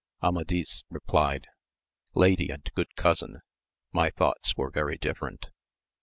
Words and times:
Amadis 0.23 0.83
replied, 0.89 1.45
Lady 2.15 2.49
and 2.49 2.67
good 2.73 2.95
cousin, 2.95 3.41
my 3.91 4.09
thoughts 4.09 4.57
were 4.57 4.71
very 4.71 4.97
different. 4.97 5.51